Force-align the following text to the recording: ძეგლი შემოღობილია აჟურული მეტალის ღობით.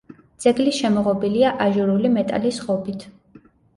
ძეგლი 0.43 0.71
შემოღობილია 0.77 1.51
აჟურული 1.67 2.11
მეტალის 2.17 2.59
ღობით. 2.67 3.07